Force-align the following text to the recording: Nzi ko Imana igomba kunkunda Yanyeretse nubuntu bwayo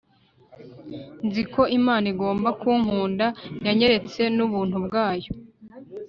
Nzi 1.25 1.43
ko 1.53 1.61
Imana 1.79 2.05
igomba 2.13 2.49
kunkunda 2.61 3.25
Yanyeretse 3.65 4.21
nubuntu 4.35 4.77
bwayo 4.85 5.29